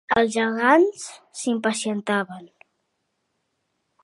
Els 0.19 0.29
gegants 0.35 1.03
s'impacientaven 1.41 2.49